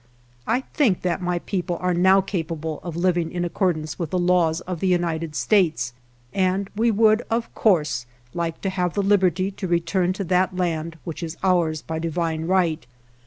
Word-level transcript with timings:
I 0.47 0.61
think 0.73 1.03
that 1.03 1.21
my 1.21 1.37
people 1.37 1.77
are 1.79 1.93
now 1.93 2.21
capable 2.21 2.79
of 2.81 2.95
living 2.95 3.31
in 3.31 3.45
accordance 3.45 3.99
with 3.99 4.09
the 4.09 4.17
laws 4.17 4.59
of 4.61 4.79
the 4.79 4.87
United 4.87 5.35
States, 5.35 5.93
and 6.33 6.71
we 6.75 6.89
would, 6.89 7.21
of 7.29 7.53
course, 7.53 8.07
like 8.33 8.61
to 8.61 8.71
have 8.71 8.95
the 8.95 9.03
liberty 9.03 9.51
to 9.51 9.67
return 9.67 10.11
to 10.13 10.23
that 10.23 10.55
land 10.55 10.97
which 11.03 11.21
is 11.21 11.37
ours 11.43 11.83
by 11.83 11.99
divine 11.99 12.45
right. 12.47 12.87